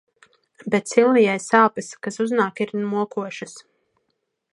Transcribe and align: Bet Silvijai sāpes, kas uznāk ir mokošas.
Bet 0.75 0.89
Silvijai 0.93 1.35
sāpes, 1.47 1.89
kas 2.07 2.17
uznāk 2.25 2.63
ir 2.65 2.73
mokošas. 2.95 3.55